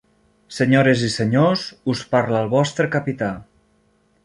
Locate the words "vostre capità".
2.57-3.31